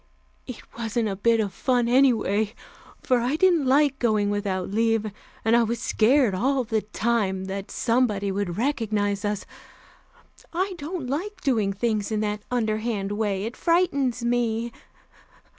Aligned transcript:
It 0.47 0.63
wasn't 0.79 1.09
a 1.09 1.15
bit 1.15 1.39
of 1.39 1.53
fun, 1.53 1.87
anyway, 1.87 2.55
for 3.03 3.19
I 3.19 3.35
didn't 3.35 3.67
like 3.67 3.99
going 3.99 4.31
without 4.31 4.71
leave, 4.71 5.11
and 5.45 5.55
I 5.55 5.61
was 5.61 5.77
scared 5.79 6.33
all 6.33 6.63
the 6.63 6.81
time 6.81 7.45
that 7.45 7.69
somebody 7.69 8.31
would 8.31 8.57
recognize 8.57 9.23
us. 9.23 9.45
I 10.53 10.73
don't 10.79 11.05
like 11.05 11.41
doing 11.41 11.71
things 11.71 12.11
in 12.11 12.19
that 12.21 12.41
underhand 12.49 13.11
way; 13.11 13.43
it 13.43 13.55
frightens 13.55 14.25
me. 14.25 14.71